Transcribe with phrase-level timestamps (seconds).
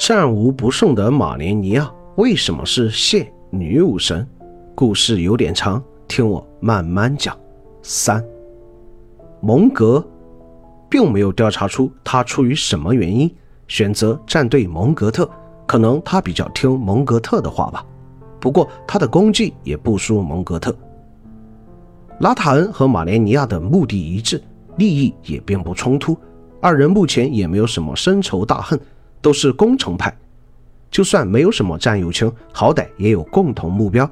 [0.00, 4.26] 战无不胜的马连尼亚为什么是谢女武神？
[4.74, 7.36] 故事有点长，听我慢慢讲。
[7.82, 8.24] 三，
[9.42, 10.02] 蒙格
[10.88, 13.30] 并没有调查出他出于什么原因
[13.68, 15.28] 选择站队蒙格特，
[15.66, 17.84] 可能他比较听蒙格特的话吧。
[18.40, 20.74] 不过他的功绩也不输蒙格特。
[22.20, 24.42] 拉塔恩和马连尼亚的目的一致，
[24.78, 26.16] 利益也并不冲突，
[26.58, 28.80] 二人目前也没有什么深仇大恨。
[29.20, 30.16] 都是攻城派，
[30.90, 34.08] 就算没有什么战友情，好歹也有共同目标。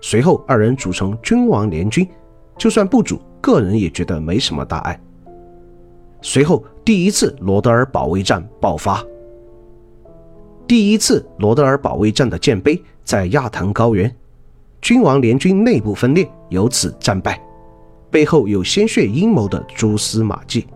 [0.00, 2.08] 随后二人组成君王联军，
[2.56, 5.00] 就算不组，个人也觉得没什么大碍。
[6.22, 9.04] 随后第一次罗德尔保卫战爆发。
[10.66, 14.12] 第一次罗德尔保卫战的建碑在亚坛高原，
[14.80, 17.40] 君王联军内部分裂，由此战败，
[18.10, 20.66] 背后有鲜血阴谋的蛛丝马迹。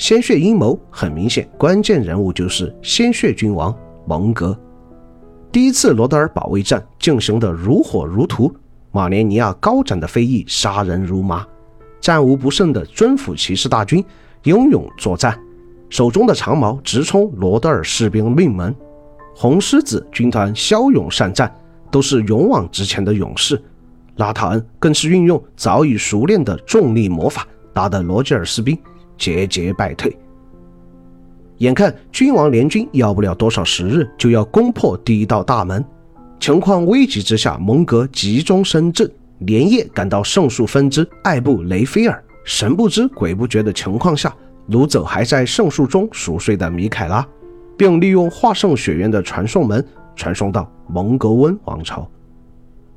[0.00, 4.58] 鲜血阴谋很明显，关键人物就是鲜血君王蒙格。
[5.52, 8.50] 第一次罗德尔保卫战进行的如火如荼，
[8.92, 11.46] 马连尼亚高展的飞翼杀人如麻，
[12.00, 14.02] 战无不胜的尊府骑士大军
[14.44, 15.38] 英勇作战，
[15.90, 18.74] 手中的长矛直冲罗德尔士兵命门。
[19.36, 21.54] 红狮子军团骁勇善战，
[21.90, 23.62] 都是勇往直前的勇士。
[24.16, 28.78] 拉塔恩更是运用早已熟练的重力魔法，打得罗吉尔士兵。
[29.20, 30.16] 节节败退，
[31.58, 35.84] 眼看君王联军要不了多少时日就要攻破第一道大门，
[36.40, 44.34] 情况危急之下，蒙格急中生智，连夜赶到圣树分支艾布雷菲尔，神不知鬼不觉的情况下，
[44.70, 47.24] 掳走还在圣树中熟睡的米凯拉，
[47.76, 52.10] 并利用化圣学院的传送门传送到蒙格温王朝。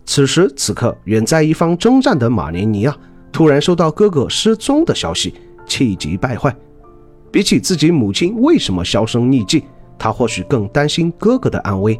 [0.05, 2.95] 此时此刻，远在一方征战的马连尼亚
[3.33, 5.33] 突然收到哥哥失踪的消息。
[5.65, 6.55] 气急败坏，
[7.31, 9.63] 比起自己母亲为什么销声匿迹，
[9.97, 11.99] 他或许更担心哥哥的安危。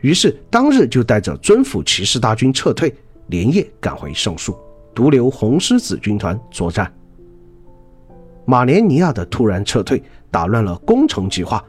[0.00, 2.94] 于是当日就带着尊府骑士大军撤退，
[3.28, 4.56] 连夜赶回圣树，
[4.94, 6.92] 独留红狮子军团作战。
[8.44, 11.64] 马连尼亚的突然撤退打乱了攻城计划。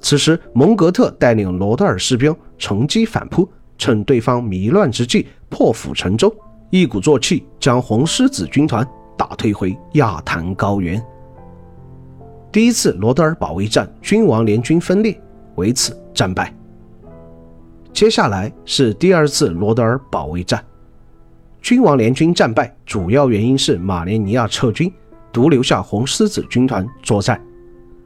[0.00, 6.34] 此时蒙格特带领罗德尔士兵乘机反扑，趁对方迷乱之际破釜沉舟，
[6.70, 8.86] 一鼓作气将红狮子军团。
[9.16, 11.02] 打退回亚坛高原。
[12.52, 15.20] 第一次罗德尔保卫战，君王联军分裂，
[15.56, 16.54] 为此战败。
[17.92, 20.64] 接下来是第二次罗德尔保卫战，
[21.60, 24.92] 君王联军战败，主要原因是马连尼亚撤军，
[25.32, 27.40] 独留下红狮子军团作战。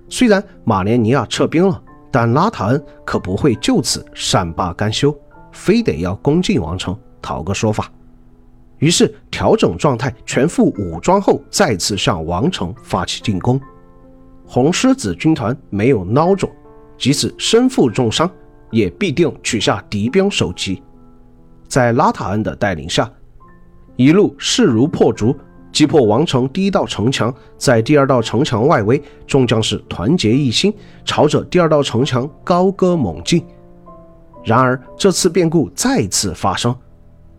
[0.09, 5.15] 虽然马连尼亚撤兵了，但拉塔恩可不会就此善罢甘休，
[5.53, 7.91] 非得要攻进王城，讨个说法。
[8.79, 13.61] 于是调整状态，全副武装后，再次向王城发起进攻。
[14.47, 16.51] 红狮子军团没有孬种，
[16.97, 18.31] 即使身负重伤，
[18.71, 20.83] 也必定取下敌兵首级。
[21.67, 23.11] 在拉塔恩的带领下，
[23.97, 25.37] 一路势如破竹，
[25.71, 27.35] 击破王城第一道城墙。
[27.59, 30.73] 在第二道城墙外围，众将士团结一心，
[31.05, 33.45] 朝着第二道城墙高歌猛进。
[34.45, 36.75] 然而，这次变故再次发生。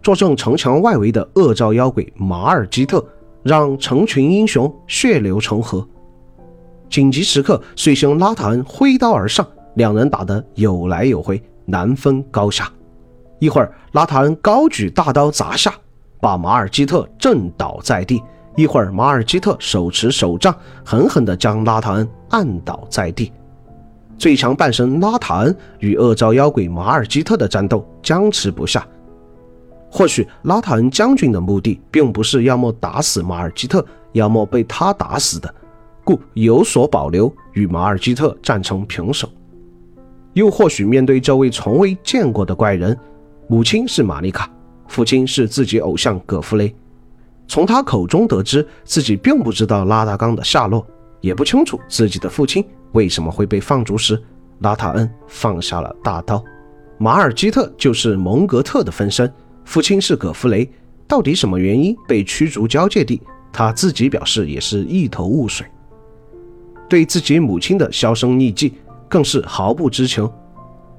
[0.02, 3.06] 坐镇城墙外围的恶兆妖鬼马尔基特，
[3.44, 5.86] 让成群英雄血流成河。
[6.90, 9.46] 紧急时刻，随行拉塔恩挥刀而上，
[9.76, 12.72] 两人打得有来有回，难分高下。
[13.40, 15.74] 一会儿，拉塔恩高举大刀砸下，
[16.20, 18.18] 把马尔基特震倒在地；
[18.56, 23.32] 一会儿，马尔基特手持手杖，狠狠地将拉塔恩按倒在地。
[24.18, 28.86] 最强半神拉塔恩与恶兆妖鬼马尔基特的战斗僵持不下。
[29.92, 35.54] 或许拉塔恩将军的目的并不是要么打死马尔基特，要么被他打死的，
[36.04, 39.28] 故有所保留，与马尔基特战成平手。
[40.34, 42.96] 又或许面对这位从未见过的怪人，
[43.48, 44.48] 母亲是玛丽卡，
[44.88, 46.74] 父亲是自己偶像葛弗雷，
[47.48, 50.86] 从他口中得知自己并不知道拉达冈的下落，
[51.20, 54.22] 也不清楚自己的父亲为什么会被放逐时，
[54.60, 56.42] 拉塔恩放下了大刀。
[57.00, 59.32] 马尔基特就是蒙格特的分身。
[59.70, 60.68] 父亲是葛弗雷，
[61.08, 63.22] 到底什么原因被驱逐交界地？
[63.54, 65.64] 他自己表示也是一头雾水，
[66.90, 68.74] 对自己母亲的销声匿迹
[69.08, 70.28] 更是毫不知情。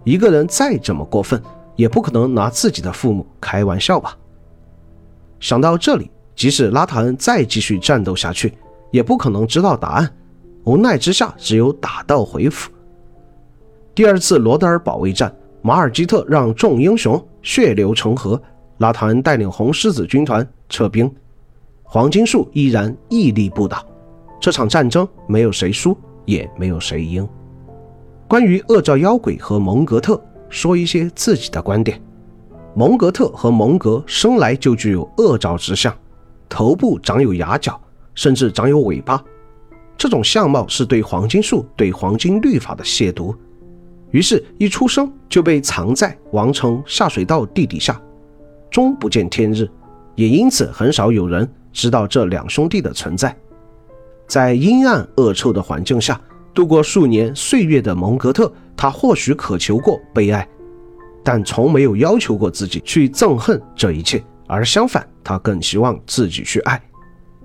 [0.04, 1.42] 一个人再怎么过分，
[1.74, 4.16] 也不可能拿自己的父母开玩笑吧？
[5.40, 8.54] 想到这里，即使拉塔恩再继续战斗下去，
[8.92, 10.08] 也不可能知道答案。
[10.62, 12.70] 无奈之下，只有打道回府。
[13.96, 18.40] 第二次罗德尔保卫战，马尔基特让众英雄血流成河。
[18.80, 21.10] 拉塔恩带领红狮子军团撤兵，
[21.82, 23.84] 黄金树依然屹立不倒。
[24.40, 25.94] 这场战争没有谁输，
[26.24, 27.28] 也没有谁赢。
[28.26, 30.18] 关于恶兆妖鬼和蒙格特，
[30.48, 32.00] 说一些自己的观点。
[32.74, 35.94] 蒙格特和蒙格生来就具有恶兆之相，
[36.48, 37.78] 头部长有牙角，
[38.14, 39.22] 甚至长有尾巴。
[39.98, 43.36] 这种相貌是对黄金树、对黄金律法的亵渎。
[44.10, 48.00] 于是，一出生就被藏在王城下水道地底下，
[48.70, 49.68] 终不见天日。
[50.14, 53.34] 也因此，很少有人知道这两兄弟的存在。
[54.26, 56.20] 在阴暗恶臭的环境下
[56.54, 60.46] 度过数年岁月的蒙格特，他或许渴求过被爱，
[61.24, 66.80] 但从没有要求过自己去憎恨这一切，而相反，他更希望自己去爱。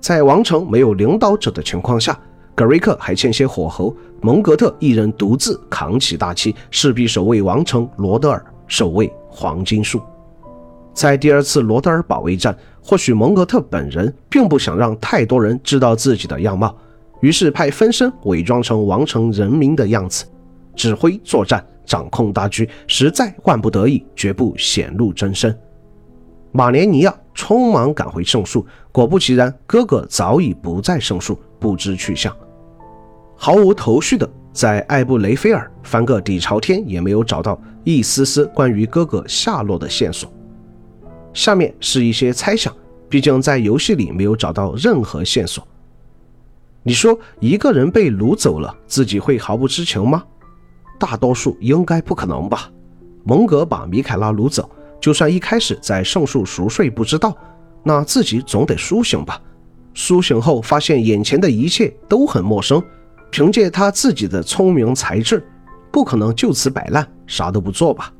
[0.00, 2.18] 在王城没有领导者的情况下，
[2.54, 10.00] 格瑞克还欠些火候，蒙格特一人独自扛起大旗，势必守卫王城罗德尔，守卫黄金树。
[10.96, 16.74] 在第二次罗德尔保卫战，或许蒙格特本人并不想让太多人知道自己的样貌，
[17.20, 20.24] 于是派分身伪装成王城人民的样子，
[20.74, 22.66] 指挥作战，掌控大局。
[22.86, 25.54] 实在万不得已，绝不显露真身。
[26.50, 32.34] 马连尼亚匆忙赶回圣树，果不其然，哥哥早已不在圣树，不知去向。
[33.36, 40.32] 毫无头绪的在艾布雷菲尔翻个底朝天，也没有找到一丝丝关于哥哥下落的线索。
[41.36, 42.74] 下面是一些猜想，
[43.10, 45.62] 毕竟在游戏里没有找到任何线索。
[46.82, 50.24] 你说一个人被掳走了，自己会毫不知情吗？
[50.98, 52.70] 大多数应该不可能吧。
[53.22, 57.36] 蒙格把米凯拉掳走，就算一开始在圣树熟睡不知道，
[57.82, 59.38] 那自己总得苏醒吧？
[59.92, 62.82] 苏醒后发现眼前的一切都很陌生，
[63.30, 65.46] 凭借他自己的聪明才智，
[65.92, 68.10] 不可能就此摆烂，啥都不做吧？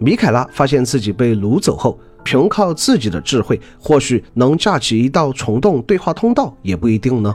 [0.00, 7.34] 米凯拉发现自己被掳走后，凭靠自己的智慧，或许能架起一道虫洞对话通道，也不一定呢。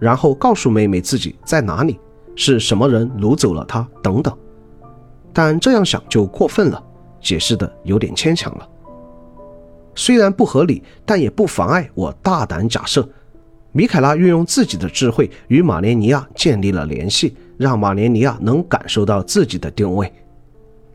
[0.00, 2.00] 然后告诉妹妹自己在哪里，
[2.34, 4.34] 是什么人掳走了她等等。
[5.34, 6.82] 但这样想就过分了，
[7.20, 8.66] 解释的有点牵强了。
[9.94, 13.06] 虽然不合理，但也不妨碍我大胆假设，
[13.72, 20.10] 米凯拉运用自己的智慧与马连尼亚建立了联系，让马连尼亚能感受到自己的定位。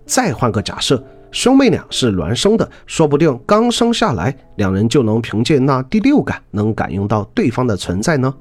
[0.07, 8.33] 再换个假设，兄妹俩是孪生的，说不定刚生下来，两人就能凭借那第六感能感应到对方的存在呢？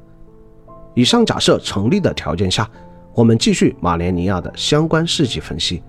[0.94, 2.66] 以上假设成立的条件下，
[3.12, 5.82] 我们继续马莲尼亚的相关事迹分析。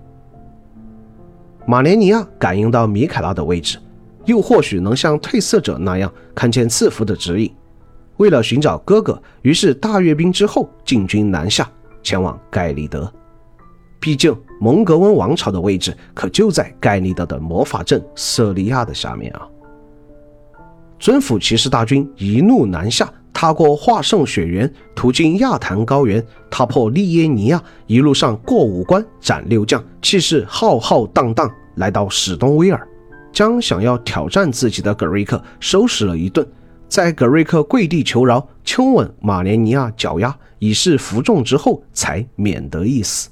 [1.64, 3.78] 马莲尼亚感应到米凯拉的位置，
[4.24, 7.50] 又或许能像褪色者那样看见赐福的指引。
[8.16, 11.70] 为了寻找哥哥，于是大阅兵之后进军南下，
[12.02, 13.10] 前往盖利德。
[14.00, 19.48] 毕竟，蒙格温王朝的位置可就在盖利德的魔法阵瑟利亚的下面啊！
[20.98, 32.88] 尊府骑士大军一路南下，踏过华圣雪原，途经亚坛高原，踏破利耶尼亚，一路上过五关斩六将，气势浩浩荡荡，来到史东威尔，
[33.32, 36.46] 将想要挑战自己的格瑞克收拾了一顿，
[36.88, 43.28] 在格瑞克跪地求饶、亲吻马莲尼亚脚丫，以示服众之后，才免得一死。